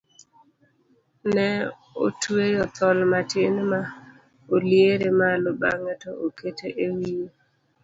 ne 1.33 1.47
otweyo 2.05 2.63
thol 2.75 2.97
matin 3.11 3.55
ma 3.71 3.81
oliere 4.53 5.07
malo 5.19 5.49
bang'e 5.61 5.93
to 6.01 6.11
okete 6.25 6.67
e 6.85 6.87
wiye 6.95 7.27